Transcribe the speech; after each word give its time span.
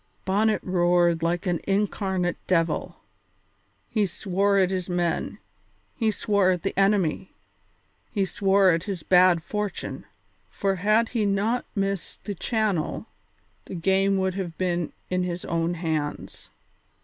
Bonnet 0.25 0.63
roared 0.63 1.21
like 1.21 1.45
an 1.45 1.61
incarnate 1.67 2.37
devil; 2.47 3.01
he 3.87 4.07
swore 4.07 4.57
at 4.57 4.71
his 4.71 4.89
men, 4.89 5.37
he 5.95 6.09
swore 6.09 6.49
at 6.49 6.63
the 6.63 6.73
enemy, 6.75 7.29
he 8.09 8.25
swore 8.25 8.71
at 8.71 8.85
his 8.85 9.03
bad 9.03 9.43
fortune, 9.43 10.05
for 10.49 10.77
had 10.77 11.09
he 11.09 11.23
not 11.23 11.65
missed 11.75 12.23
the 12.23 12.33
channel 12.33 13.05
the 13.65 13.75
game 13.75 14.17
would 14.17 14.33
have 14.33 14.57
been 14.57 14.91
in 15.11 15.21
his 15.21 15.45
own 15.45 15.75
hands. 15.75 16.49